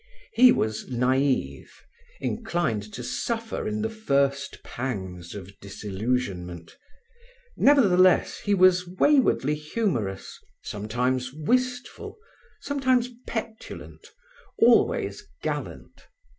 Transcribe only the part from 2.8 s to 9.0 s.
to suffer in the first pangs of disillusionment; nevertheless, he was